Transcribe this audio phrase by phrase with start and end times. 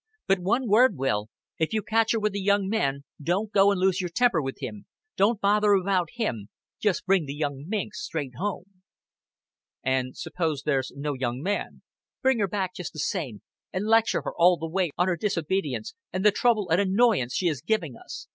[0.25, 1.27] But, one word, Will.
[1.59, 4.57] If you catch her with a young man don't go and lose your temper with
[4.59, 4.87] him.
[5.15, 6.49] Don't bother about him.
[6.79, 8.81] Just bring the young minx straight home."
[9.83, 11.83] "An' suppose there's no young man."
[12.23, 15.93] "Bring her back just the same, and lecture her all the way on her disobedience
[16.11, 18.25] and the trouble and annoyance she is giving us.